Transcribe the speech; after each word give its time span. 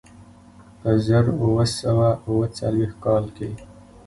په 0.79 0.89
زر 1.05 1.25
اووه 1.41 1.65
سوه 1.79 2.09
اوه 2.27 2.45
څلوېښت 2.57 2.97
کال 3.05 3.25
کې. 3.37 3.49